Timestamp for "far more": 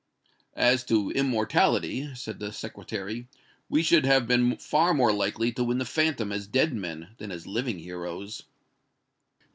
4.57-5.13